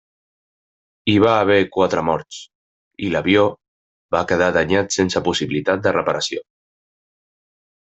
[1.11, 2.39] Hi va haver quatre morts,
[3.09, 3.45] i l'avió
[4.17, 6.45] va quedar danyat sense possibilitat de reparació.